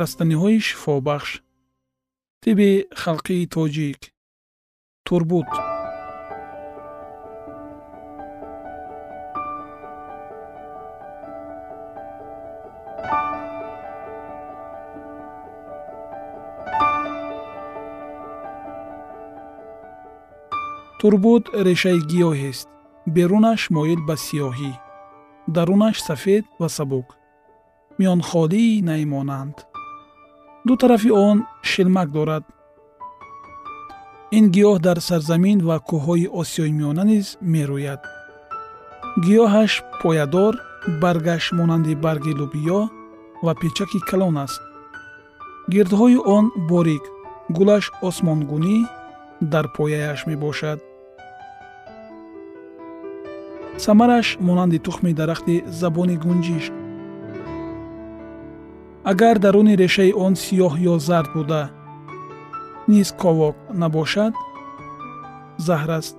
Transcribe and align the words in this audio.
растаниҳои 0.00 0.58
шифобахш. 0.66 1.30
Тиби 2.42 2.70
халқии 3.02 3.50
тоҷик 3.54 4.00
турбут. 5.06 5.50
Турбут 21.00 21.44
решаи 21.66 22.00
гиёҳест 22.10 22.68
берунаш 23.14 23.62
моил 23.76 24.00
ба 24.08 24.14
сиёҳӣ 24.24 24.72
дарунаш 25.54 25.96
сафед 26.08 26.44
ва 26.60 26.68
сабук. 26.76 27.08
Миёнхолии 27.98 28.82
наймонанд 28.90 29.56
ду 30.68 30.76
тарафи 30.76 31.10
он 31.10 31.46
шилмак 31.62 32.08
дорад. 32.16 32.44
Ин 34.36 34.44
гиёҳ 34.54 34.76
дар 34.86 34.98
сарзамин 35.08 35.58
ва 35.68 35.76
кӯҳҳои 35.88 36.30
осиёи 36.40 36.70
миёна 36.78 37.04
низ 37.10 37.26
мерӯяд. 37.52 38.00
Гиёҳаш 39.24 39.72
поядор 40.02 40.52
баргаш 41.02 41.44
монанди 41.58 41.94
барги 42.04 42.32
лубиё 42.40 42.80
ва 43.44 43.52
печаки 43.60 44.00
калон 44.10 44.36
аст. 44.44 44.60
Гирдҳои 45.72 46.16
он 46.36 46.44
борик 46.70 47.04
гулаш 47.56 47.84
осмонгунӣ 48.08 48.76
дар 49.52 49.66
пояяш 49.76 50.20
мебошад. 50.30 50.78
Самараш 53.84 54.26
монанди 54.46 54.78
тухми 54.86 55.12
дарахти 55.20 55.54
забони 55.80 56.16
гунҷишк 56.24 56.74
агар 59.10 59.36
даруни 59.44 59.74
решаи 59.82 60.12
он 60.24 60.32
сиёҳ 60.44 60.72
ё 60.92 60.94
зард 61.08 61.30
буда. 61.36 61.62
Низ 62.92 63.08
ковок 63.22 63.56
набошад. 63.80 64.32
Заҳр 65.66 65.90
аст. 65.98 66.16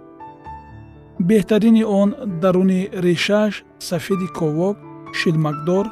Беҳтарини 1.30 1.84
он 2.02 2.10
даруни 2.44 2.82
решааш 3.06 3.54
сафеди 3.90 4.28
ковок 4.40 4.78
шилмакдор 5.20 5.86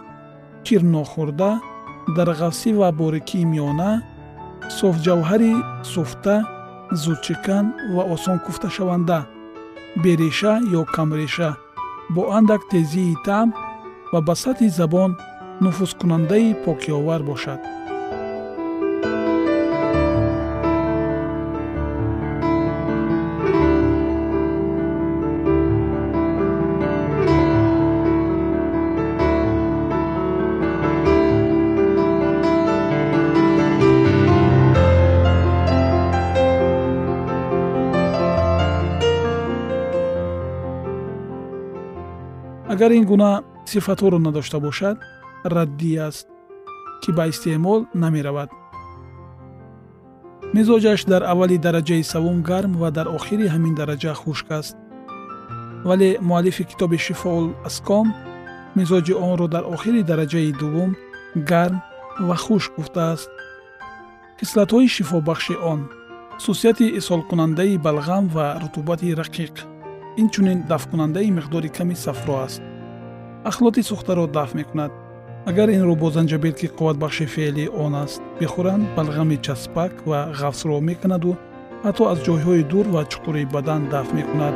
кир 0.65 0.81
нохӯрда 0.93 1.51
дарғавсӣ 2.15 2.69
ва 2.79 2.89
борикии 3.01 3.49
миёна 3.51 3.91
софҷавҳари 4.79 5.53
суфта 5.93 6.35
зудчикан 7.03 7.65
ва 7.95 8.03
осон 8.13 8.37
куфташаванда 8.45 9.19
береша 10.03 10.53
ё 10.79 10.81
камреша 10.95 11.49
бо 12.13 12.21
андак 12.37 12.61
тезии 12.71 13.19
таъм 13.25 13.49
ва 14.11 14.19
ба 14.27 14.33
сатҳи 14.43 14.69
забон 14.79 15.11
нуфузкунандаи 15.59 16.53
покиовар 16.65 17.23
бошад. 17.23 17.59
Агар 42.69 42.91
ин 42.91 43.05
гуна 43.05 43.43
сифатҳоро 43.65 44.19
надошта 44.19 44.59
бошад 44.59 44.97
раддӣ 45.43 45.91
аст 46.07 46.27
ки 47.01 47.11
ба 47.11 47.27
истеъмол 47.27 47.85
намеравад. 47.93 48.49
Мизоҷаш 50.55 51.05
дар 51.11 51.23
аввали 51.31 51.57
дараҷаи 51.65 52.03
савум 52.03 52.37
гарм 52.49 52.71
ва 52.81 52.89
дар 52.97 53.07
охири 53.17 53.47
ҳамин 53.53 53.73
дараҷа 53.79 54.13
хушк 54.13 54.51
аст. 54.59 54.75
Вале 55.87 56.09
муаллифи 56.29 56.63
китоби 56.63 56.97
шифоул 56.97 57.47
аском 57.69 58.07
мизоҷи 58.77 59.13
онро 59.27 59.47
дар 59.47 59.63
охири 59.75 60.01
дараҷаи 60.09 60.51
дуввум 60.59 60.91
гарм 61.49 61.77
ва 62.27 62.35
хушк 62.35 62.71
гуфтааст 62.77 63.29
кислатҳои 64.39 64.87
шифобахши 64.95 65.55
он 65.71 65.81
хусусияти 66.35 66.85
исҳолкунандаи 66.99 67.81
балғам 67.85 68.25
ва 68.35 68.45
рутубати 68.61 69.17
рақиқ 69.21 69.55
инчунин 70.21 70.59
дафткунандаи 70.69 71.29
миқдори 71.37 71.69
ками 71.77 71.95
сафро 72.05 72.35
аст. 72.45 72.61
Ахлоти 73.49 73.81
сӯхтаро 73.89 74.25
дафт 74.35 74.53
мекунад 74.59 74.91
агар 75.49 75.69
инро 75.69 75.95
бо 75.95 76.07
занҷабил 76.15 76.53
ки 76.59 76.67
қувватбахши 76.77 77.25
феъли 77.33 77.65
он 77.83 77.93
аст 78.03 78.21
бихӯранд 78.39 78.85
балғами 78.97 79.37
часпак 79.45 79.93
ва 80.09 80.19
ғафсро 80.39 80.77
мекунаду 80.89 81.31
ҳатто 81.85 82.03
аз 82.11 82.19
ҷойҳои 82.27 82.63
дур 82.71 82.85
ва 82.95 83.01
чуқури 83.11 83.43
бадан 83.55 83.81
дафт 83.91 84.11
мекунад. 84.17 84.55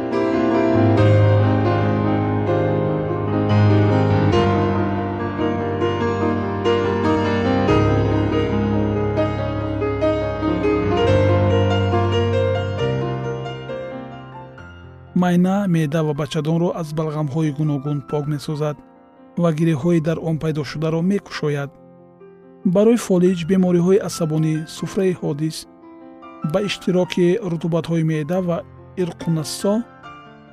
Майна 15.21 15.55
меъда 15.73 16.01
ва 16.07 16.13
бачадонро 16.21 16.69
аз 16.81 16.88
балғамҳои 16.99 17.55
гуногун 17.59 17.97
пок 18.11 18.25
месозад 18.33 18.77
ва 19.38 19.50
гиреҳҳои 19.57 20.00
дар 20.07 20.18
он 20.19 20.38
пайдошударо 20.44 21.01
мекушояд. 21.01 21.72
Барои 22.66 23.04
фолиҷ 23.07 23.39
бемориҳои 23.51 24.04
асабонӣ 24.10 24.54
суфраи 24.78 25.18
ҳодис 25.22 25.57
ба 26.51 26.60
иштироки 26.68 27.39
рутубатҳои 27.51 28.04
меъда 28.12 28.39
ва 28.48 28.57
ирқунассо 29.04 29.74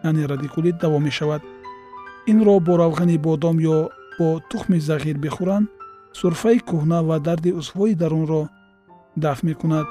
яъне 0.09 0.25
радикулит 0.33 0.77
давом 0.83 1.03
мешавад. 1.09 1.43
Инро 2.31 2.55
бо 2.67 2.73
равғани 2.83 3.19
бодом 3.27 3.57
ё 3.77 3.79
бо 4.19 4.27
тухми 4.51 4.79
зағир 4.89 5.17
бихӯранд 5.25 5.67
сурфаи 6.19 6.59
кӯҳна 6.69 6.99
ва 7.09 7.17
дарди 7.27 7.51
узвҳои 7.61 7.95
дарунро 8.03 8.43
дафт 9.23 9.43
мекунад 9.49 9.87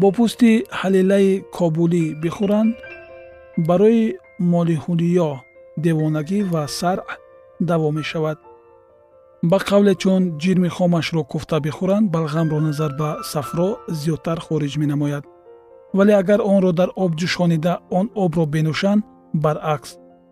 бо 0.00 0.08
пӯсти 0.16 0.52
ҳалелаи 0.80 1.30
кобулӣ 1.56 2.04
бихӯранд 2.22 2.70
барои 3.68 4.04
молиҳулиё 4.52 5.30
девонагӣ 5.84 6.38
ва 6.52 6.62
саръ 6.78 7.04
даво 7.70 7.88
мешавад. 7.98 8.38
Ба 9.50 9.58
қавле 9.68 9.94
чун 10.02 10.22
ҷирми 10.42 10.70
хомашро 10.76 11.22
куфта 11.32 11.56
бихӯранд 11.66 12.06
балғамро 12.14 12.58
назар 12.66 12.92
ба 13.00 13.10
сафро 13.32 13.68
зиёдтар 14.00 14.38
хориҷ 14.46 14.74
менамояд. 14.82 15.24
Вале 15.96 16.12
агар 16.22 16.40
онро 16.52 16.72
дар 16.80 16.90
об 17.04 17.12
ҷӯшонида 17.20 17.74
он 17.98 18.06
обро 18.24 18.44
бенӯшанд 18.54 19.02
баръакс 19.44 19.90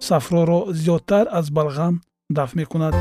сафроро 0.09 0.61
зиёдтар 0.83 1.25
аз 1.39 1.47
балғам 1.57 1.95
дафт 2.37 2.55
мекунад 2.61 2.95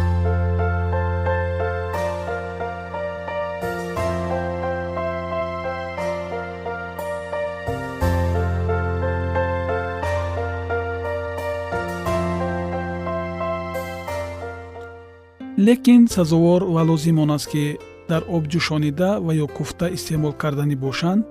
лекин 15.67 16.07
сазовор 16.09 16.61
ва 16.63 16.81
лозим 16.83 17.19
он 17.19 17.31
аст 17.31 17.47
ки 17.51 17.77
дар 18.09 18.21
об 18.35 18.43
ҷӯшонида 18.51 19.09
ва 19.25 19.31
ё 19.43 19.47
куфта 19.57 19.87
истеъмол 19.97 20.33
карданӣ 20.41 20.75
бошанд 20.85 21.21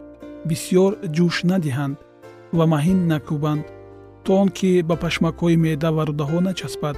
бисьёр 0.48 0.92
ҷӯш 1.16 1.36
надиҳанд 1.50 1.96
ва 2.56 2.64
маҳин 2.74 2.98
накӯбанд 3.12 3.64
то 4.24 4.30
он 4.42 4.48
ки 4.58 4.70
ба 4.88 4.96
пашмакҳои 5.04 5.56
меъда 5.64 5.88
ва 5.96 6.02
рӯдаҳо 6.08 6.38
начаспад. 6.48 6.96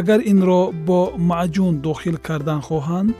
Агар 0.00 0.20
инро 0.32 0.62
бо 0.86 1.00
маъҷун 1.30 1.74
дохил 1.86 2.16
кардан 2.26 2.60
хоҳанд 2.68 3.10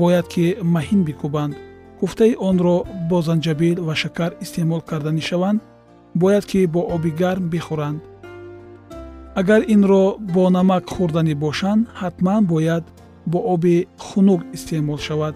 бояд 0.00 0.26
ки 0.32 0.46
маҳин 0.74 1.00
бикӯбанд. 1.08 1.54
Куфтаи 2.00 2.32
онро 2.48 2.76
бо 3.10 3.18
занҷабил 3.28 3.78
ва 3.86 3.94
шакар 4.02 4.30
истеъмол 4.44 4.82
карданӣ 4.90 5.22
шаванд 5.30 5.58
бояд 6.22 6.44
ки 6.50 6.60
бо 6.74 6.80
оби 6.94 7.10
гарм 7.20 7.44
бихӯранд 7.52 8.00
агар 9.40 9.62
инро 9.74 10.04
бо 10.34 10.44
намак 10.56 10.84
хӯрданӣ 10.94 11.34
бошанд 11.44 11.82
ҳатман 12.00 12.42
бояд 12.52 12.84
бо 13.32 13.38
оби 13.54 13.76
хунук 14.06 14.40
истеъмол 14.56 14.98
шавад. 15.06 15.34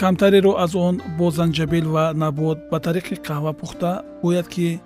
Камтареро 0.00 0.52
аз 0.64 0.72
он 0.86 0.94
бо 1.18 1.26
занҷабил 1.38 1.86
ва 1.94 2.04
набот 2.22 2.58
ба 2.70 2.78
тариқи 2.86 3.14
қаҳва 3.26 3.52
пухта 3.60 3.92
бояд 4.22 4.46
ки 4.54 4.80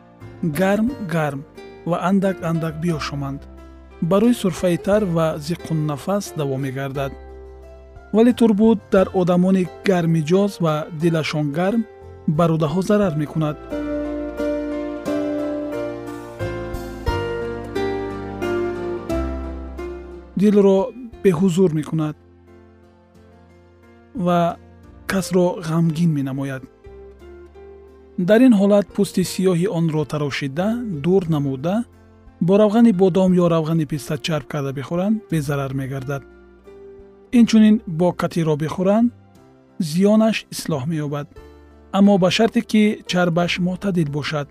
гарм 0.60 0.88
гарм 1.14 1.40
ва 1.90 1.96
андак 2.10 2.36
андак 2.50 2.74
биёшоманд 2.82 3.40
барои 4.10 4.34
сурфаи 4.42 4.76
тар 4.86 5.02
ва 5.16 5.26
зиққуннафас 5.46 6.24
даво 6.38 6.56
мегардад. 6.64 7.12
Вале 8.12 8.32
турбут 8.32 8.78
дар 8.92 9.06
одамони 9.20 9.68
гармиҷоз 9.88 10.52
ва 10.64 10.74
дилашон 11.00 11.46
гарм 11.58 11.82
ба 12.36 12.44
рӯдаҳо 12.50 12.80
зарар 12.88 13.14
мекунад 13.22 13.56
дилро 20.40 20.78
беҳузур 21.22 21.70
мекунад 21.78 22.16
ва 24.26 24.40
касро 25.10 25.46
ғамгин 25.68 26.10
менамояд. 26.18 26.62
Дар 28.28 28.40
ин 28.46 28.54
ҳолат 28.60 28.86
пӯсти 28.96 29.22
сиёҳи 29.32 29.66
онро 29.78 30.02
тарошида 30.12 30.68
дур 31.04 31.22
намуда 31.34 31.76
бо 32.46 32.54
равғани 32.62 32.92
бодом 33.00 33.30
ё 33.42 33.46
равғани 33.54 33.86
писта 33.92 34.14
чарб 34.26 34.46
карда 34.52 34.72
бихӯранд 34.78 35.16
безарар 35.30 35.72
мегардад. 35.80 36.22
Инчунин 37.38 37.76
бо 37.86 38.08
катиро 38.20 38.54
бихӯранд 38.62 39.08
зиёнаш 39.90 40.36
ислоҳ 40.54 40.82
меёбад. 40.92 41.26
Аммо 41.98 42.18
ба 42.22 42.30
шарте 42.36 42.60
ки 42.70 42.82
чарбаш 43.10 43.52
мӯътадил 43.66 44.10
бошад 44.16 44.48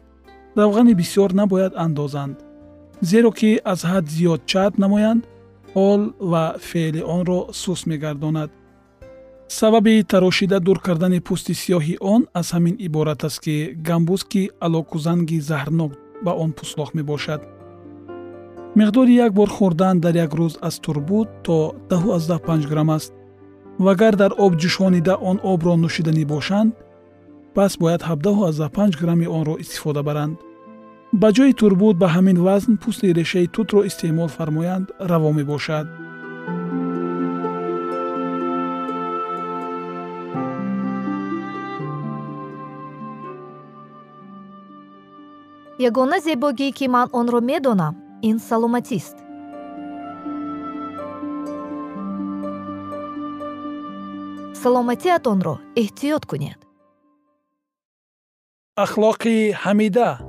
равғани 0.59 0.93
бисьёр 0.99 1.31
набояд 1.39 1.73
андозанд 1.85 2.35
зеро 3.01 3.31
ки 3.39 3.59
аз 3.71 3.81
ҳад 3.91 4.05
зиёд 4.15 4.41
чарб 4.51 4.73
намоянд 4.83 5.21
ҳол 5.75 6.01
ва 6.31 6.45
феъли 6.69 7.01
онро 7.15 7.39
сус 7.61 7.81
мегардонад. 7.85 8.49
Сабаби 9.47 10.03
тарошида 10.11 10.59
дур 10.59 10.79
кардани 10.85 11.19
пӯсти 11.27 11.53
сиёҳи 11.61 11.95
он 12.13 12.21
аз 12.39 12.47
ҳамин 12.55 12.75
иборат 12.87 13.21
аст 13.27 13.39
ки 13.43 13.55
гамбузки 13.87 14.43
алокузанги 14.65 15.39
заҳрнок 15.49 15.91
ба 16.25 16.31
он 16.43 16.49
пӯслох 16.57 16.89
мебошад. 16.97 17.41
Миқдори 18.79 19.13
як 19.25 19.31
бор 19.33 19.49
хӯрдан 19.57 19.95
дар 20.03 20.15
як 20.25 20.31
рӯз 20.39 20.53
аз 20.67 20.75
турбут 20.83 21.29
то 21.45 21.55
15 21.89 22.69
грамм 22.71 22.89
аст. 22.97 23.13
Вагар 23.85 24.15
дар 24.21 24.31
об 24.45 24.53
ҷӯшонида 24.61 25.15
он 25.29 25.37
обро 25.51 25.73
нӯшиданӣ 25.83 26.25
бошанд 26.33 26.71
пас 27.55 27.77
бояд 27.77 28.01
75 28.03 28.99
грамми 29.01 29.27
онро 29.37 29.55
истифода 29.63 30.03
баранд 30.03 30.37
ба 31.13 31.29
ҷои 31.35 31.53
турбут 31.53 31.95
ба 32.01 32.07
ҳамин 32.15 32.37
вазн 32.45 32.73
пӯсти 32.81 33.13
решаи 33.19 33.47
тутро 33.55 33.79
истеъмол 33.89 34.29
фармоянд 34.37 34.87
раво 35.09 35.31
мебошад. 35.37 35.87
Ягона 45.87 46.17
зебогӣ 46.25 46.69
ки 46.77 46.85
ман 46.93 47.07
онро 47.19 47.39
медонам 47.49 47.95
ин 48.29 48.37
саломатист. 48.49 49.17
Саломатиатонро 54.61 55.55
эҳтиёт 55.81 56.23
кунед. 56.29 56.59
Ахлоқи 58.83 59.35
ҳамида 59.63 60.28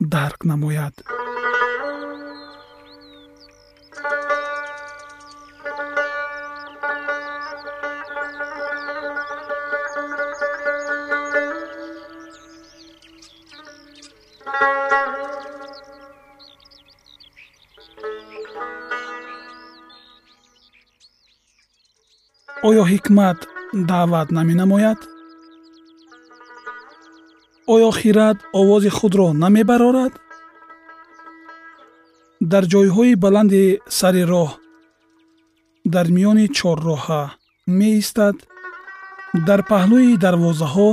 дарк 0.00 0.44
намояд. 0.44 0.94
Оё 22.62 22.82
ҳикмат 22.84 23.38
даъват 23.88 24.28
наменамояд 24.30 25.15
оё 27.74 27.90
хират 27.90 28.38
овози 28.60 28.90
худро 28.98 29.28
намебарорад? 29.42 30.12
Дар 32.52 32.64
ҷойҳои 32.72 33.14
баланди 33.24 33.64
сари 33.98 34.24
роҳ 34.32 34.50
дар 35.94 36.06
миёни 36.16 36.46
чорроҳа 36.56 37.22
меистад 37.78 38.36
дар 39.48 39.60
паҳлӯи 39.70 40.20
дарвозаҳо 40.24 40.90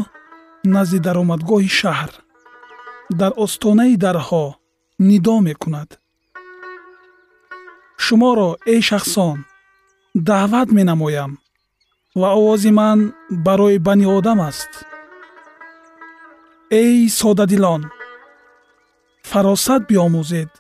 назди 0.76 1.00
даромадгоҳи 1.08 1.72
шаҳр 1.80 2.12
дар 3.20 3.32
остонаи 3.46 3.96
дарҳо 4.06 4.46
нидо 5.10 5.36
мекунад. 5.48 5.90
Шуморо 8.04 8.50
эй 8.74 8.82
шахсон 8.90 9.38
даъват 10.30 10.70
менамоям 10.78 11.32
ва 12.20 12.30
овози 12.40 12.72
ман 12.80 13.00
барои 13.46 13.78
бани 13.88 14.06
одам 14.18 14.40
аст 14.50 14.72
эй 16.82 16.98
содадилон 17.20 17.82
фаросат 19.30 19.82
биомӯзед 19.90 20.52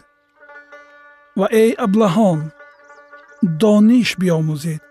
ва 1.40 1.48
эй 1.62 1.72
аблаҳон 1.86 2.40
дониш 3.62 4.10
биомӯзед. 4.22 4.82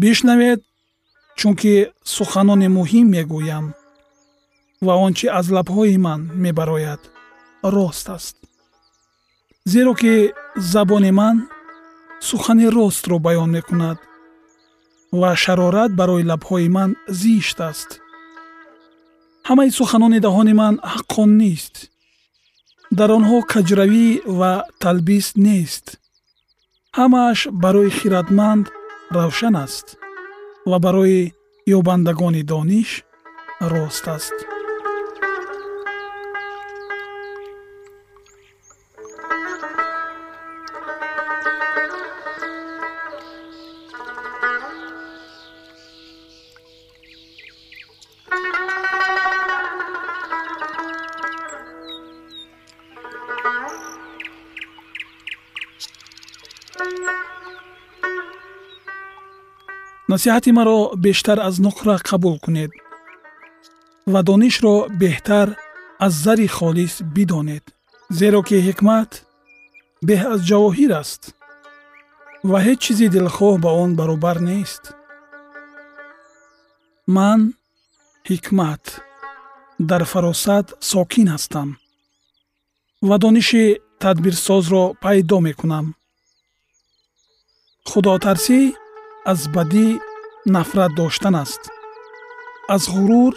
Бишнавед 0.00 0.60
чунки 1.38 1.74
суханони 2.14 2.68
муҳим 2.78 3.06
мегӯям 3.14 3.66
ва 4.86 4.94
он 5.04 5.12
чи 5.18 5.26
аз 5.38 5.46
лабҳои 5.56 5.96
ман 6.06 6.20
мебарояд 6.44 7.00
рост 7.74 8.06
аст. 8.16 8.36
Зеро 9.72 9.92
ки 10.00 10.14
забони 10.72 11.12
ман 11.20 11.36
сухани 12.28 12.66
ростро 12.76 13.16
баён 13.26 13.50
мекунад 13.56 13.98
ва 15.20 15.30
шарорат 15.42 15.90
барои 16.00 16.28
лабҳои 16.30 16.68
ман 16.76 16.90
зишт 17.20 17.60
аст 17.70 17.90
ҳамаи 19.48 19.70
суханони 19.78 20.20
таҳони 20.26 20.54
ман 20.60 20.74
ҳаққон 20.92 21.30
нест. 21.42 21.74
Дар 22.98 23.10
онҳо 23.18 23.38
каҷравӣ 23.52 24.08
ва 24.38 24.52
талбис 24.82 25.26
нест. 25.46 25.84
Ҳамааш 26.98 27.40
барои 27.62 27.90
хиратманд 27.98 28.64
равшан 29.16 29.54
аст 29.64 29.86
ва 30.70 30.78
барои 30.86 31.20
ёбандагони 31.78 32.42
дониш 32.52 32.90
рост 33.72 34.04
аст 34.16 34.36
насиҳати 60.18 60.50
маро 60.58 60.78
бештар 61.06 61.38
аз 61.48 61.56
нуқра 61.66 61.94
қабул 62.08 62.36
кунед 62.44 62.72
ва 64.12 64.20
донишро 64.28 64.74
беҳтар 65.02 65.48
аз 66.06 66.12
зари 66.24 66.48
холис 66.56 66.94
бидонед 67.14 67.64
зеро 68.18 68.40
ки 68.48 68.56
ҳикмат 68.66 69.10
беҳ 70.08 70.20
аз 70.32 70.40
ҷавоҳир 70.50 70.90
аст 71.02 71.22
ва 72.50 72.58
ҳеҷ 72.66 72.78
чизи 72.84 73.06
дилхоҳ 73.14 73.54
ба 73.64 73.70
он 73.82 73.90
баробар 73.98 74.36
нест. 74.50 74.82
Ман 77.16 77.40
ҳикмат 78.30 78.84
дар 79.90 80.02
фаросат 80.12 80.66
сокин 80.92 81.26
ҳастам 81.34 81.68
ва 83.08 83.16
дониши 83.24 83.64
тадбирсозро 84.02 84.84
пайдо 85.02 85.38
мекунам. 85.48 85.86
Худотарсӣ 87.90 88.60
аз 89.32 89.40
бадӣ 89.56 89.86
нафрат 90.54 90.92
доштан 90.98 91.34
аст. 91.44 91.62
Аз 92.74 92.82
ғурур 92.94 93.32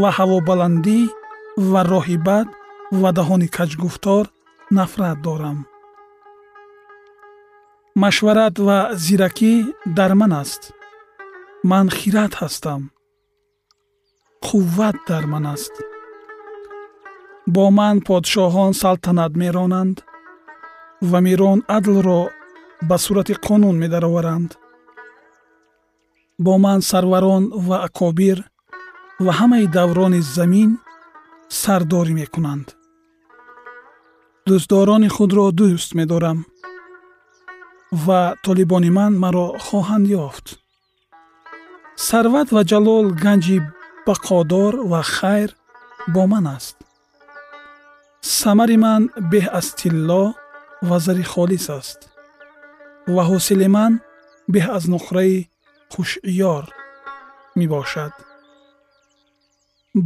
ва 0.00 0.10
ҳавобаландӣ 0.16 1.00
ва 1.70 1.80
роҳи 1.92 2.18
бад 2.28 2.48
ва 3.00 3.10
даҳони 3.18 3.48
каҷгуфтор 3.56 4.24
нафрат 4.78 5.18
дорам. 5.26 5.58
Машварат 8.02 8.54
ва 8.66 8.78
зиракӣ 9.04 9.54
дар 9.98 10.12
ман 10.20 10.32
аст. 10.42 10.62
Ман 11.70 11.86
хират 11.98 12.32
ҳастам. 12.40 12.82
Қувват 14.46 14.96
дар 15.08 15.24
ман 15.32 15.46
аст. 15.54 15.74
Бо 17.54 17.64
ман 17.78 17.96
подшоҳон 18.06 18.72
салтанат 18.82 19.32
меронанд 19.42 19.96
ва 21.10 21.18
мирон 21.26 21.58
адлро 21.76 22.22
ба 22.88 22.96
сурати 23.04 23.34
қонун 23.46 23.76
медароваранд 23.82 24.50
бо 26.38 26.58
ман 26.58 26.80
сарварон 26.82 27.44
ва 27.66 27.76
акобир 27.88 28.38
ва 29.24 29.32
ҳамаи 29.38 29.66
даврони 29.76 30.20
замин 30.36 30.70
сардорӣ 31.60 32.12
мекунанд. 32.20 32.68
Дӯстдорони 34.46 35.08
худро 35.16 35.46
дӯст 35.58 35.90
медорам 35.98 36.38
ва 38.04 38.20
толибони 38.44 38.90
ман 38.98 39.12
маро 39.22 39.46
хоҳанд 39.66 40.06
ёфт. 40.26 40.46
Сарват 42.08 42.48
ва 42.54 42.62
ҷалол 42.70 43.06
ганҷи 43.24 43.58
бақодор 44.06 44.72
ва 44.90 45.00
хайр 45.14 45.50
бо 46.14 46.22
ман 46.32 46.46
аст. 46.56 46.76
Самари 48.38 48.76
ман 48.84 49.02
беҳ 49.32 49.46
аз 49.58 49.66
тилло 49.78 50.24
ва 50.88 50.96
зари 51.04 51.24
холис 51.32 51.66
аст 51.78 51.98
ва 53.14 53.22
ҳосили 53.30 53.68
ман 53.76 53.92
беҳ 54.52 54.66
аз 54.76 54.84
нуқраи 54.94 55.36
хушъёр 55.96 56.64
мебошад 57.58 58.12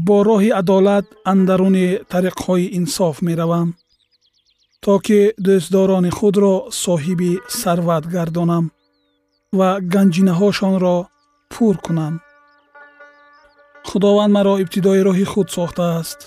бо 0.06 0.16
роҳи 0.28 0.50
адолат 0.61 1.06
андаруни 1.32 1.88
тариқҳои 2.12 2.73
инсоф 2.78 3.16
меравам 3.28 3.68
то 4.85 4.94
ки 5.06 5.20
дӯстдорони 5.44 6.11
худро 6.18 6.54
соҳиби 6.85 7.32
сарват 7.61 8.04
гардонам 8.14 8.64
ва 9.59 9.70
ганҷинаҳошонро 9.92 10.97
пур 11.52 11.75
кунам 11.87 12.14
худованд 13.88 14.32
маро 14.37 14.54
ибтидои 14.62 15.00
роҳи 15.09 15.26
худ 15.32 15.49
сохтааст 15.56 16.20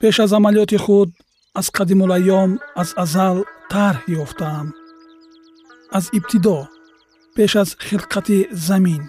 пеш 0.00 0.16
аз 0.24 0.32
амалиёти 0.38 0.78
худ 0.84 1.08
аз 1.58 1.66
қадимулайём 1.76 2.50
аз 2.82 2.90
азал 3.04 3.36
тарҳ 3.72 3.98
ёфтаам. 4.22 4.66
Аз 5.96 6.04
ибтидо 6.18 6.58
пеш 7.36 7.52
аз 7.62 7.68
хилқати 7.86 8.38
замин. 8.68 9.02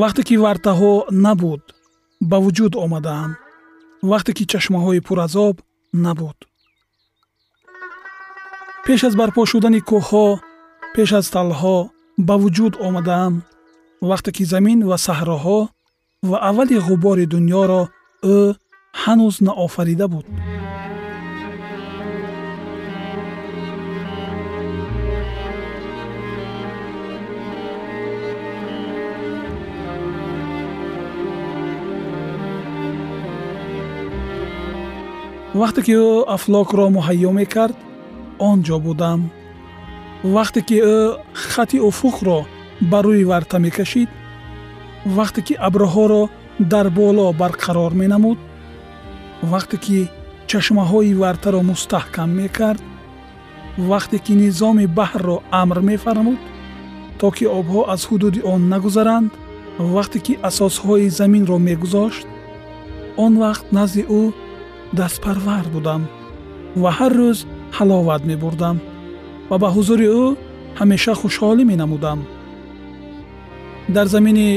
Вақте 0.00 0.22
ки 0.28 0.36
вартаҳо 0.44 0.92
набуд 1.24 1.62
ба 2.30 2.36
вуҷуд 2.44 2.72
омадаам. 2.84 3.30
Вақте 4.10 4.32
ки 4.36 4.44
чашмаҳои 4.52 5.04
пуразоб 5.06 5.54
набуд. 6.04 6.38
Пеш 8.86 9.00
аз 9.08 9.14
барпо 9.20 9.42
шудани 9.50 9.80
кӯҳҳо 9.88 10.26
пеш 10.94 11.10
аз 11.18 11.26
талҳо 11.34 11.78
ба 12.26 12.34
вуҷуд 12.42 12.74
омадаам. 12.86 13.34
Вақте 14.10 14.30
ки 14.36 14.44
замин 14.52 14.78
ва 14.88 14.96
саҳроҳо 15.06 15.60
ва 16.28 16.38
аввали 16.48 16.76
ғубори 16.86 17.26
дуньёро 17.32 17.82
ӯ 18.36 18.38
ҳанӯз 19.02 19.34
наофарида 19.46 20.06
буд. 20.12 20.26
Вақте 35.60 35.80
ки 35.86 35.94
ӯ 36.06 36.10
афлокро 36.36 36.86
муҳайё 36.96 37.30
мекард 37.40 37.76
он 38.48 38.58
ҷо 38.66 38.76
будам? 38.86 39.20
Вақте 40.34 40.60
ки 40.68 40.76
ӯ 40.96 40.98
хати 41.50 41.78
уфуқро 41.88 42.38
ба 42.90 42.98
рӯи 43.04 43.24
варта 43.30 43.56
мекашид? 43.64 44.10
Вақте 45.16 45.40
ки 45.46 45.54
абрҳоро 45.68 46.22
дар 46.72 46.86
боло 46.98 47.26
барқарор 47.40 47.92
менамуд 48.02 48.38
вақте 49.42 49.76
ки 49.84 49.98
чашмаҳои 50.50 51.14
вартаро 51.22 51.60
мустаҳкам 51.70 52.30
мекард 52.40 52.82
вақте 53.90 54.18
ки 54.24 54.32
низоми 54.42 54.86
баҳрро 54.98 55.36
амр 55.62 55.78
мефармуд 55.90 56.40
то 57.18 57.30
ки 57.36 57.44
обҳо 57.58 57.80
аз 57.94 58.02
ҳудуди 58.08 58.40
он 58.52 58.60
нагузаранд 58.72 59.30
вақте 59.94 60.18
ки 60.26 60.32
асосҳои 60.48 61.08
заминро 61.18 61.56
мегузошт 61.68 62.26
он 63.24 63.32
вақт 63.44 63.66
назди 63.76 64.02
ӯ 64.20 64.22
дастпарвар 64.98 65.66
будам 65.74 66.02
ва 66.82 66.90
ҳар 66.98 67.12
рӯз 67.20 67.38
ҳаловат 67.76 68.22
мебурдам 68.30 68.76
ва 69.50 69.56
ба 69.62 69.68
ҳузури 69.76 70.08
ӯ 70.24 70.26
ҳамеша 70.78 71.12
хушҳолӣ 71.20 71.64
менамудам. 71.72 72.18
Дар 73.94 74.06
замини 74.14 74.48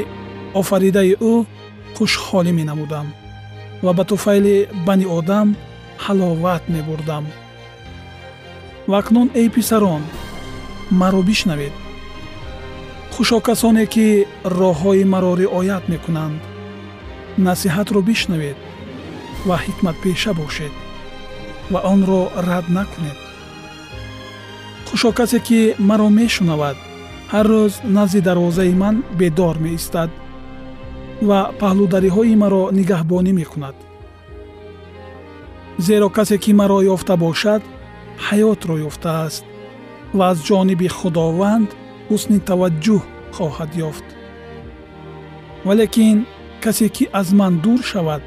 офаридаи 0.62 1.14
ӯ 1.32 1.34
хушҳолӣ 1.98 2.52
менамудам 2.60 3.08
ва 3.84 3.92
ба 3.94 4.04
туфайли 4.04 4.68
бани 4.86 5.06
одам 5.18 5.48
ҳаловат 6.06 6.64
мебурдам. 6.74 7.26
Ва 8.90 8.98
акнун 9.02 9.30
эй 9.42 9.50
писарон 9.50 10.04
маро 10.92 11.22
бишнавед. 11.30 11.74
Хушо 13.14 13.40
касоне 13.48 13.86
ки 13.94 14.08
роҳҳои 14.60 15.04
маро 15.14 15.32
riоят 15.42 15.84
мекунанд 15.94 16.40
насиҳатро 17.46 18.02
бишнавед 18.10 18.58
ва 19.48 19.56
ҳикматпеша 19.66 20.32
бошед 20.42 20.74
ва 21.72 21.80
онро 21.94 22.22
рад 22.48 22.66
накунед. 22.78 23.20
Хушо 24.88 25.12
касе 25.20 25.40
ки 25.48 25.60
маро 25.90 26.10
мешунавад 26.20 26.78
ҳар 27.34 27.46
рӯз 27.54 27.74
назди 27.96 28.22
дарвозаи 28.28 28.74
ман 28.82 28.96
бедор 29.20 29.56
меистад 29.66 30.10
ва 31.28 31.40
паҳлудариҳои 31.60 32.36
маро 32.44 32.64
нигаҳбонӣ 32.78 33.32
мекунад. 33.42 33.76
Зеро 35.88 36.08
касе 36.18 36.38
ки 36.44 36.52
маро 36.62 36.80
ёфта 36.96 37.16
бошад 37.26 37.62
ҳаётро 38.28 38.76
ёфтааст 38.90 39.44
ва 40.18 40.24
аз 40.32 40.38
ҷониби 40.48 40.88
худованд 40.98 41.70
ҳусни 42.10 42.40
таваҷҷӯҳ 42.50 43.02
хоҳад 43.36 43.72
ёфт. 43.90 44.08
Валекин 45.68 46.18
касе 46.64 46.88
ки 46.96 47.04
аз 47.20 47.28
ман 47.40 47.54
дур 47.64 47.80
шавад 47.92 48.24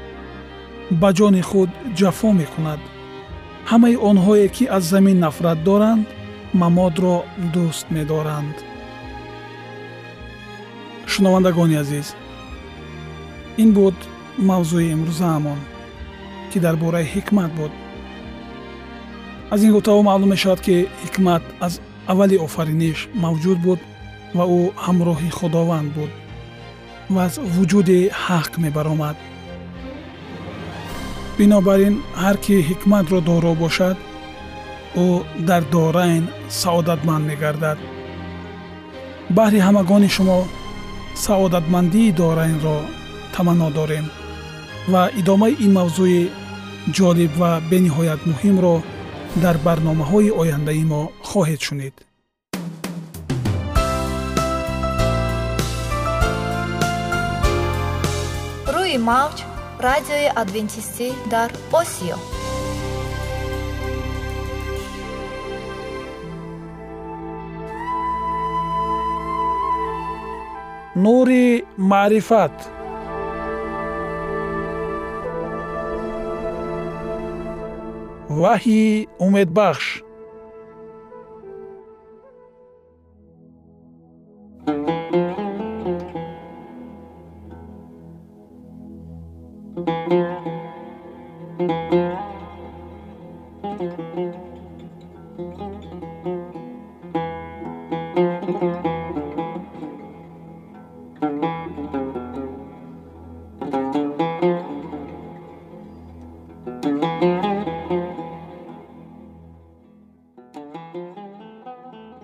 ба 1.01 1.09
ҷони 1.17 1.41
худ 1.49 1.69
ҷафо 1.99 2.29
мекунад. 2.41 2.81
Ҳамаи 3.69 3.95
онҳое 4.09 4.47
ки 4.55 4.63
аз 4.77 4.83
замин 4.93 5.17
нафрат 5.25 5.59
доранд 5.69 6.05
мамодро 6.61 7.15
дӯст 7.53 7.85
медоранд. 7.95 8.55
Шунавандагони 11.11 11.75
азиз 11.83 12.07
ин 13.61 13.69
буд 13.77 13.97
мавзӯи 14.49 14.87
имрӯзаамон 14.95 15.59
ки 16.49 16.57
дар 16.65 16.75
бораи 16.83 17.05
ҳикмат 17.13 17.51
буд. 17.59 17.71
Аз 19.53 19.59
ин 19.65 19.71
гуфтаҳо 19.75 20.01
маълум 20.09 20.29
мешавад 20.33 20.59
ки 20.65 20.75
ҳикмат 21.03 21.43
аз 21.65 21.73
аввали 22.11 22.37
офариниш 22.47 22.99
мавҷуд 23.23 23.59
буд 23.65 23.79
ва 24.37 24.43
ӯ 24.59 24.61
ҳамроҳи 24.85 25.29
худованд 25.37 25.89
буд 25.97 26.11
ва 27.13 27.19
аз 27.27 27.33
вуҷуди 27.53 27.99
ҳақ 28.25 28.51
мебаромад. 28.63 29.17
Бинобар 31.37 31.79
ин 31.87 31.95
ҳар 32.21 32.35
кӣ 32.45 32.55
ҳикматро 32.69 33.19
доро 33.29 33.53
бошад 33.63 33.97
ӯ 35.05 35.07
дар 35.49 35.63
дорайн 35.75 36.23
саодатманд 36.61 37.23
мегардад. 37.29 37.77
Баҳри 39.37 39.59
ҳамагони 39.67 40.09
шумо 40.15 40.39
саодатмандии 41.25 42.15
дорайнро 42.21 42.77
таманно 43.35 43.69
дорем 43.79 44.05
ва 44.91 45.03
идомаи 45.19 45.53
ин 45.65 45.71
мавзӯи 45.79 46.21
ҷолиб 46.97 47.31
ва 47.41 47.51
бениҳоят 47.71 48.21
муҳимро 48.31 48.75
дар 49.43 49.55
барномаҳои 49.65 50.29
ояндаи 50.41 50.83
мо 50.91 51.01
хоҳед 51.29 51.61
шунид. 51.67 51.95
Рӯи 58.75 58.97
мавҷ 59.09 59.37
радиои 59.87 60.27
адвентистӣ 60.41 61.07
дар 61.33 61.49
осиё. 61.81 62.17
Нури 71.03 71.45
маърифат 71.91 72.55
ваҳйи 78.29 79.07
умедбахш 79.19 80.03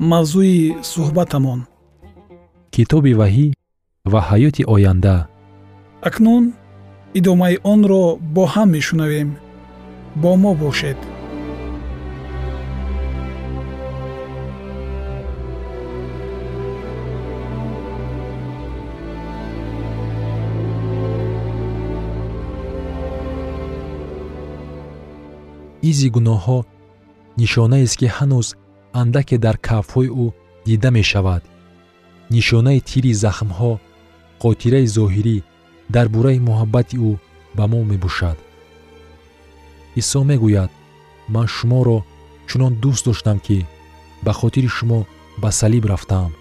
Мавзӯи 0.00 0.74
суҳбатамон. 0.92 1.60
Китоби 2.74 3.12
ваҳӣ 3.20 3.46
ва 4.12 4.20
ҳаёти 4.28 4.62
оянда. 4.74 5.16
Акнун 6.08 6.44
идомаи 7.18 7.56
онро 7.72 8.04
бо 8.34 8.44
ҳам 8.52 8.68
мешунавем. 8.76 9.28
Бо 10.22 10.36
мо 10.36 10.54
бошед. 10.54 10.98
Изи 25.90 26.08
гуноҳҳо 26.14 26.58
нишонаест 27.38 27.96
ки 28.00 28.06
ҳанӯз 28.16 28.48
андаке 29.00 29.36
дар 29.44 29.56
кафҳои 29.68 30.08
ӯ 30.24 30.26
дида 30.66 30.90
мешавад. 30.98 31.42
Нишонаи 32.34 32.80
тири 32.88 33.12
захмҳо 33.24 33.72
хотираи 34.42 34.86
зоҳирӣ 34.96 35.38
дар 35.94 36.06
бораи 36.14 36.44
муҳаббати 36.48 36.96
ӯ 37.10 37.12
ба 37.56 37.64
мо 37.72 37.80
мебошад. 37.90 38.38
Исо 40.00 40.20
мегӯяд 40.30 40.70
ман 41.34 41.46
шуморо 41.56 41.98
чунон 42.48 42.72
дӯст 42.82 43.02
доштам 43.06 43.38
ки 43.46 43.58
ба 44.24 44.32
хотири 44.40 44.70
шумо 44.76 45.00
ба 45.42 45.50
салиб 45.60 45.84
рафтаам 45.92 46.32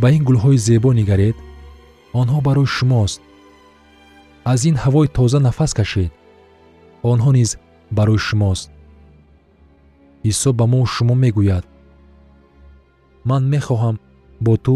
ба 0.00 0.06
ин 0.16 0.22
гулҳои 0.28 0.58
зебо 0.66 0.90
нигаред 1.00 1.36
онҳо 2.20 2.38
барои 2.46 2.72
шумост. 2.76 3.20
Аз 4.52 4.60
ин 4.70 4.76
ҳавои 4.84 5.12
тоза 5.16 5.38
нафас 5.46 5.72
кашед. 5.78 6.12
Онҳо 7.12 7.30
низ 7.38 7.50
барои 7.98 8.20
шумост 8.28 8.66
исо 10.24 10.52
ба 10.52 10.64
мо 10.66 10.86
шумо 10.86 11.14
мегӯяд. 11.14 11.64
Ман 13.28 13.42
мехоҳам 13.54 13.96
бо 14.44 14.54
ту 14.64 14.74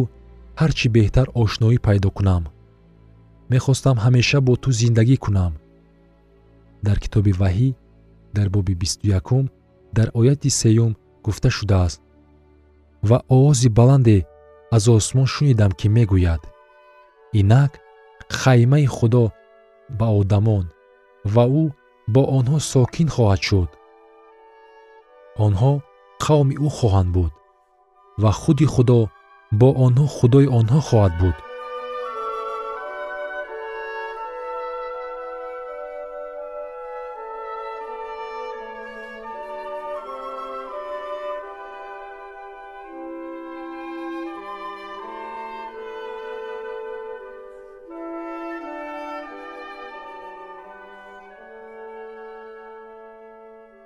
ҳар 0.60 0.70
чӣ 0.78 0.86
беҳтар 0.94 1.26
ошноӣ 1.42 1.78
пайдо 1.86 2.10
кунам. 2.16 2.44
Мехостам 3.52 3.96
ҳамеша 4.04 4.38
бо 4.46 4.52
ту 4.62 4.68
зиндагӣ 4.80 5.16
кунам. 5.24 5.52
Дар 6.86 6.96
китоби 7.04 7.32
ваҳӣ 7.40 7.68
дар 8.36 8.48
боби 8.54 8.74
бисту 8.80 9.04
якум 9.18 9.44
дар 9.96 10.08
ояти 10.18 10.50
сеюм 10.60 10.92
гуфта 11.24 11.50
шудааст 11.56 12.00
ва 13.08 13.18
овози 13.28 13.68
баланде 13.78 14.18
аз 14.76 14.84
осмон 14.88 15.26
шунидам 15.34 15.72
ки 15.78 15.86
мегӯяд. 15.96 16.42
Инак 17.40 17.72
хаймаи 18.40 18.86
худо 18.96 19.24
ба 19.98 20.06
одамон 20.20 20.64
ва 21.34 21.44
ӯ 21.62 21.64
бо 22.14 22.22
онҳо 22.38 22.58
сокин 22.72 23.08
хоҳад 23.14 23.40
шуд 23.48 23.70
онҳо 25.38 25.72
қавми 26.24 26.54
ӯ 26.66 26.68
хоҳанд 26.78 27.10
буд 27.16 27.32
ва 28.22 28.30
худи 28.40 28.66
худо 28.74 29.00
бо 29.60 29.68
онҳо 29.86 30.06
худои 30.16 30.46
онҳо 30.58 30.80
хоҳад 30.88 31.14
буд. 31.22 31.36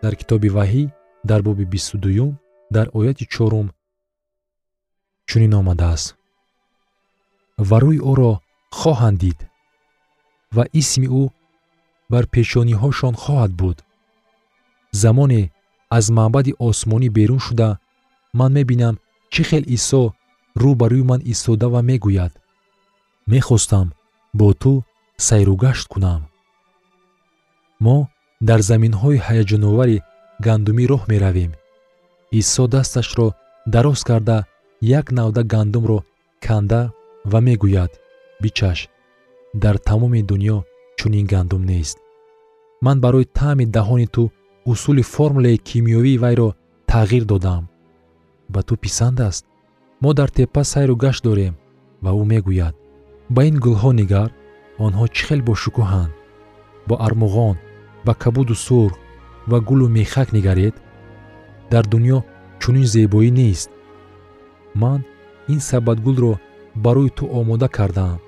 Дар 0.02 0.14
китоби 0.20 0.48
ваҳӣ 0.56 0.97
дар 1.24 1.42
боби 1.42 1.64
бисту 1.64 1.98
дуюм 1.98 2.38
дар 2.70 2.90
ояти 2.92 3.24
чорум 3.24 3.72
чунин 5.26 5.54
омадааст. 5.54 6.16
Ва 7.68 7.78
рӯи 7.84 7.98
ӯро 8.10 8.32
хоҳанд 8.78 9.18
дид 9.22 9.38
ва 10.56 10.64
исми 10.80 11.08
ӯ 11.20 11.24
бар 12.12 12.24
пешониҳошон 12.32 13.14
хоҳад 13.22 13.52
буд. 13.60 13.78
Замоне 15.02 15.42
аз 15.96 16.06
маъбади 16.18 16.52
осмонӣ 16.68 17.08
берун 17.16 17.40
шуда 17.46 17.70
ман 18.38 18.50
мебинам 18.56 18.94
чӣ 19.32 19.42
хел 19.48 19.64
исо 19.76 20.02
рӯ 20.62 20.70
ба 20.80 20.86
рӯи 20.92 21.04
ман 21.10 21.20
истода 21.32 21.66
ва 21.74 21.80
мегӯяд. 21.88 22.32
Мехостам 23.32 23.86
бо 24.38 24.48
ту 24.60 24.72
сайругашт 25.26 25.86
кунам. 25.92 26.22
Мо 27.84 27.96
дар 28.48 28.60
заминҳои 28.70 29.22
ҳаяҷоновари 29.26 29.98
гандумӣ 30.46 30.84
роҳ 30.92 31.02
меравем. 31.12 31.52
Исо 32.40 32.64
дасташро 32.74 33.28
дароз 33.74 34.00
карда 34.08 34.38
як 34.98 35.06
навда 35.18 35.42
гандумро 35.54 35.98
канда 36.46 36.82
ва 37.30 37.38
мегӯяд. 37.46 37.92
Бичаш 38.42 38.78
дар 39.62 39.76
тамоми 39.88 40.22
дуньё 40.30 40.58
чунин 40.98 41.26
гандум 41.32 41.62
нест. 41.70 41.98
Ман 42.84 42.96
барои 43.04 43.26
таъми 43.38 43.66
даҳони 43.76 44.06
ту 44.14 44.22
усули 44.70 45.02
формулаи 45.14 45.62
кимиёвии 45.68 46.20
вайро 46.24 46.48
тағйир 46.90 47.24
додам. 47.30 47.62
Ба 48.52 48.60
ту 48.62 48.76
писанд 48.82 49.20
аст 49.28 49.44
мо 50.02 50.10
дар 50.18 50.30
теппа 50.36 50.62
сайру 50.72 50.94
гашт 51.04 51.22
дорем 51.28 51.54
ва 52.04 52.10
ӯ 52.20 52.24
мегӯяд. 52.32 52.74
Ба 53.34 53.40
ин 53.48 53.56
гулҳо 53.64 53.90
нигар 54.00 54.30
онҳо 54.84 55.04
чӣ 55.14 55.22
хел 55.26 55.40
бошукӯҳанд 55.48 56.12
бо 56.88 56.94
армуғон 57.06 57.56
ба 58.06 58.12
кабуду 58.22 58.54
сурх 58.66 58.94
ва 59.50 59.58
гулу 59.60 59.86
мехак 59.96 60.28
нигаред 60.36 60.74
дар 61.70 61.84
дуньё 61.92 62.18
чунин 62.60 62.86
зебоӣ 62.92 63.30
нест. 63.38 63.70
Ман 64.80 65.00
ин 65.52 65.60
сабадгулро 65.68 66.32
барои 66.84 67.10
ту 67.16 67.24
омода 67.38 67.68
кардаам 67.76 68.20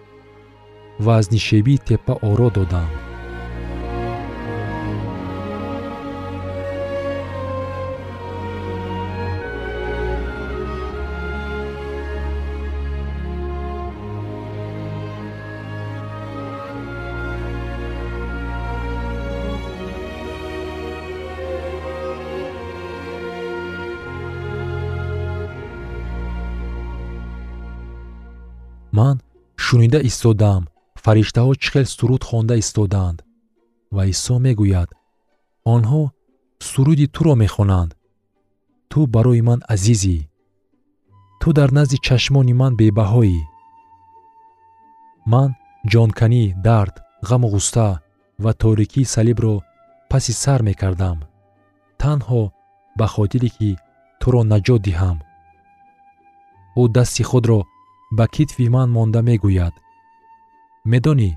ва 1.05 1.13
аз 1.19 1.27
нишебии 1.31 1.83
теппа 1.87 2.15
оро 2.29 2.49
додаам 2.57 3.10
шунида 29.71 30.01
истодаам. 30.11 30.63
Фариштаҳо 31.05 31.53
чӣ 31.63 31.69
хел 31.73 31.87
суруд 31.97 32.23
хонда 32.29 32.55
истодаанд. 32.63 33.19
Ва 33.95 34.03
исо 34.13 34.37
мегӯяд 34.45 34.91
онҳо 35.75 36.03
суруди 36.71 37.07
туро 37.15 37.35
мехонанд. 37.45 37.91
Ту 38.91 38.99
барои 39.15 39.43
ман 39.49 39.61
азизӣ. 39.75 40.19
Ту 41.41 41.49
дар 41.59 41.71
назди 41.79 41.99
чашмони 42.07 42.55
ман 42.61 42.73
бебаҳоӣ. 42.81 43.39
Ман 45.33 45.51
ҷонканӣ 45.93 46.45
дард 46.67 46.95
ғаму 47.29 47.49
ғуста 47.55 47.89
ва 48.45 48.53
торикии 48.63 49.11
салибро 49.15 49.55
паси 50.11 50.33
сар 50.43 50.61
мекардам. 50.69 51.19
Танҳо 52.01 52.43
ба 52.99 53.07
хотире 53.15 53.49
ки 53.57 53.71
туро 54.21 54.41
наҷот 54.53 54.81
диҳам. 54.89 55.17
Ӯ 56.81 56.83
дасти 56.97 57.25
худро 57.31 57.61
ба 58.17 58.25
китфи 58.35 58.69
ман 58.75 58.89
монда 58.97 59.21
мегӯяд. 59.29 59.75
Медонӣ 60.91 61.31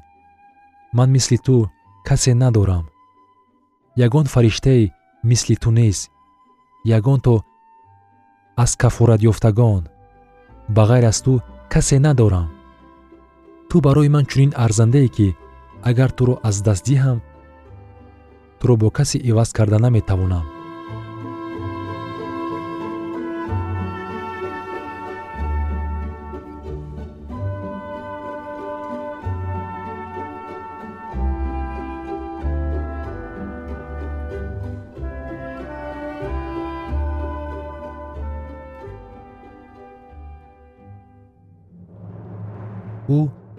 ман 0.97 1.09
мисли 1.15 1.37
ту 1.45 1.55
касе 2.07 2.33
надорам. 2.33 2.85
Ягон 4.05 4.25
фариштае 4.33 4.93
мисли 5.29 5.55
ту 5.55 5.69
нест 5.71 6.11
ягон 6.97 7.19
то 7.25 7.35
аз 8.63 8.71
кафоратёфтагон 8.81 9.83
ба 10.75 10.83
ғайр 10.89 11.05
аз 11.11 11.21
ту 11.25 11.33
касе 11.73 11.97
надорам. 11.99 12.47
Ту 13.69 13.75
барои 13.85 14.09
ман 14.09 14.25
чунин 14.25 14.51
арзандае 14.65 15.07
ки 15.15 15.27
агар 15.89 16.11
туро 16.17 16.39
аз 16.43 16.61
даст 16.61 16.85
диҳам 16.85 17.19
туро 18.59 18.75
бо 18.81 18.89
касе 18.97 19.17
иваз 19.29 19.49
карда 19.57 19.77
наметавонам 19.79 20.52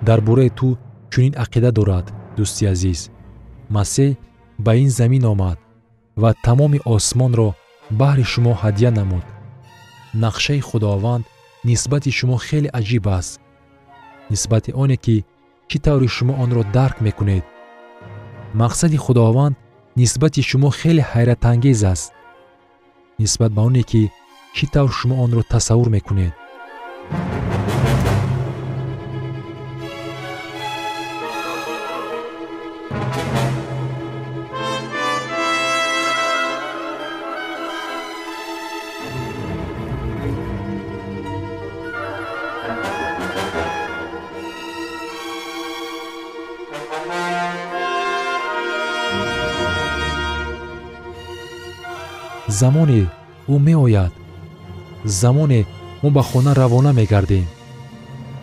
дар 0.06 0.20
бораи 0.20 0.50
ту 0.58 0.68
чунин 1.10 1.34
ақида 1.44 1.70
дорад 1.78 2.06
дӯсти 2.36 2.64
азиз. 2.72 3.00
Масеҳ 3.76 4.10
ба 4.64 4.72
ин 4.82 4.90
замин 4.98 5.24
омад 5.32 5.58
ва 6.22 6.30
тамоми 6.46 6.80
осмонро 6.94 7.48
баҳри 8.00 8.24
шумо 8.32 8.52
ҳадя 8.62 8.90
намуд. 8.98 9.24
Нақшаи 10.22 10.60
худованд 10.68 11.24
нисбати 11.68 12.10
шумо 12.18 12.36
хеле 12.46 12.68
аҷиб 12.78 13.06
аст. 13.18 13.32
Нисбати 14.30 14.70
оне 14.82 14.96
ки 15.04 15.16
чӣ 15.68 15.76
тавре 15.84 16.08
шумо 16.16 16.34
онро 16.42 16.62
дарк 16.76 16.96
мекунед? 17.06 17.44
Мақсади 18.60 18.98
худованд 19.04 19.54
нисбати 20.00 20.42
шумо 20.50 20.70
хеле 20.80 21.02
ҳайратангез 21.12 21.80
аст. 21.92 22.08
Нисбат 23.20 23.50
ба 23.56 23.62
оне 23.68 23.82
ки 23.90 24.02
чӣ 24.56 24.64
тавр 24.72 24.92
шумо 24.98 25.14
онро 25.24 25.42
тасаввур 25.52 25.88
мекунед 25.96 26.34
замоне 52.60 53.02
ӯ 53.52 53.54
меояд 53.66 54.12
замоне 55.20 55.60
мо 56.02 56.08
ба 56.16 56.22
хона 56.22 56.52
равона 56.60 56.92
мегардем. 57.00 57.46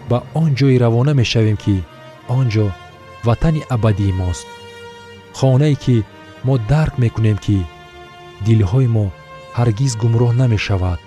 Ба 0.09 0.17
он 0.41 0.49
ҷое 0.59 0.77
равона 0.83 1.13
мешавем 1.21 1.57
ки 1.63 1.75
он 2.37 2.45
ҷо 2.53 2.67
ватани 3.25 3.61
абадии 3.75 4.17
мост. 4.21 4.47
Хонае 5.37 5.75
ки 5.83 5.95
мо 6.45 6.55
дарк 6.71 6.93
мекунем 7.03 7.37
ки 7.45 7.57
дилҳои 8.45 8.87
мо 8.95 9.05
ҳаргиз 9.57 9.93
гумроҳ 10.01 10.31
намешавад. 10.41 10.99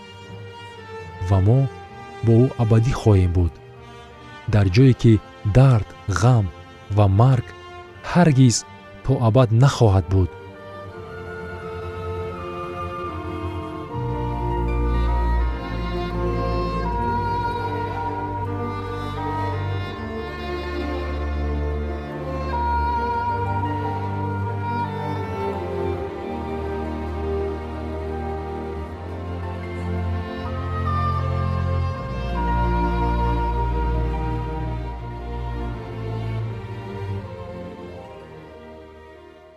Ва 1.28 1.38
мо 1.46 1.60
бо 2.24 2.32
ӯ 2.44 2.46
абадӣ 2.62 2.92
хоҳем 3.00 3.32
буд. 3.36 3.52
Дар 4.52 4.66
ҷое 4.74 4.94
ки 5.02 5.12
дард 5.56 5.88
ғам 6.20 6.46
ва 6.96 7.06
марг 7.20 7.46
ҳаргиз 8.12 8.56
то 9.04 9.12
абад 9.28 9.48
нахоҳад 9.62 10.06
буд 10.14 10.30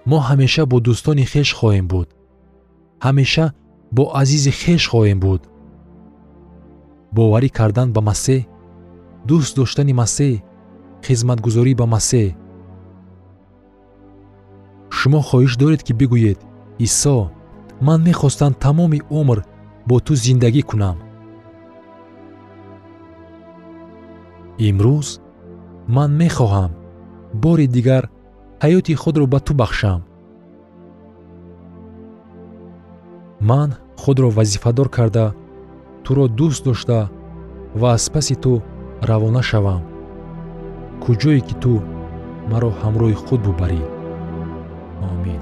мо 0.09 0.17
ҳамеша 0.27 0.63
бо 0.71 0.77
дӯстони 0.85 1.25
хеш 1.31 1.49
хоҳем 1.59 1.87
буд. 1.93 2.07
ҳамеша 3.05 3.45
бо 3.95 4.03
азизи 4.21 4.51
хеш 4.61 4.83
хоҳем 4.91 5.19
буд. 5.25 5.41
Боварӣ 7.15 7.49
кардан 7.57 7.89
ба 7.95 8.01
масеҳ 8.09 8.41
дӯст 9.27 9.51
доштани 9.59 9.93
масеҳ 10.01 10.33
хизматгузорӣ 11.05 11.73
ба 11.81 11.85
масеҳ. 11.95 12.27
Шумо 14.97 15.19
хоҳиш 15.29 15.53
доред 15.61 15.81
ки 15.87 15.93
бигӯед 15.99 16.39
исо 16.87 17.17
ман 17.87 17.99
мехостам 18.07 18.53
тамоми 18.63 18.99
умр 19.19 19.39
бо 19.87 19.95
ту 20.05 20.13
зиндагӣ 20.23 20.61
кунам. 20.69 20.97
Имрӯз 24.67 25.07
ман 25.95 26.11
мехоҳам 26.21 26.71
бори 27.43 27.67
дигар 27.75 28.03
ҳаёти 28.63 28.93
худро 29.01 29.25
ба 29.33 29.39
ту 29.45 29.53
бахшам. 29.53 30.01
Ман 33.49 33.69
худро 34.01 34.29
вазифадор 34.37 34.87
карда 34.89 35.25
туро 36.03 36.25
дӯст 36.37 36.63
дошта 36.65 36.99
ва 37.79 37.89
аз 37.97 38.05
паси 38.13 38.35
ту 38.43 38.53
равона 39.09 39.41
шавам. 39.49 39.83
Куҷое 41.03 41.39
ки 41.47 41.55
ту 41.63 41.73
маро 42.51 42.69
ҳамроҳи 42.81 43.17
худ 43.23 43.39
бубарӣ. 43.47 43.81
Омин 45.11 45.41